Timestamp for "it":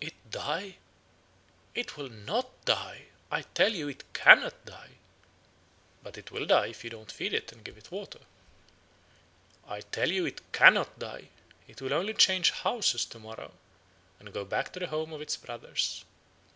0.00-0.32, 1.72-1.96, 3.86-4.12, 6.18-6.32, 7.32-7.52, 7.78-7.92, 10.26-10.52, 11.68-11.80